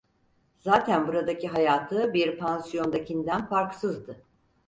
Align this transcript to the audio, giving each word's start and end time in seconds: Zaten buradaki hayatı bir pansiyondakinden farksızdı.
Zaten 0.59 1.07
buradaki 1.07 1.47
hayatı 1.47 2.13
bir 2.13 2.37
pansiyondakinden 2.39 3.45
farksızdı. 3.47 4.25